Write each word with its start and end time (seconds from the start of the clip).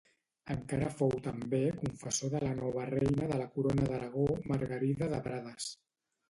Encara 0.53 0.87
fou 1.01 1.11
també 1.27 1.59
confessor 1.81 2.31
de 2.35 2.41
la 2.45 2.55
nova 2.61 2.87
reina 2.93 3.29
de 3.33 3.37
la 3.43 3.47
Corona 3.59 3.87
d’Aragó 3.93 4.27
Margarida 4.53 5.11
de 5.15 5.21
Prades. 5.29 5.71